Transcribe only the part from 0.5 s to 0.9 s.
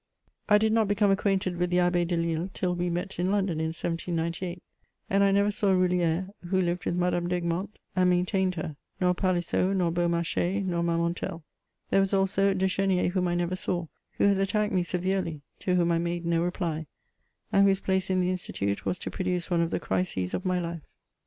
did not